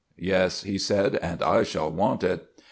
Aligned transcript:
"Yes," 0.17 0.63
he 0.63 0.79
said, 0.79 1.17
"and 1.17 1.43
I 1.43 1.61
shall 1.61 1.91
want 1.91 2.23
it." 2.23 2.47